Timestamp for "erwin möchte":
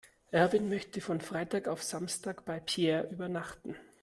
0.31-0.99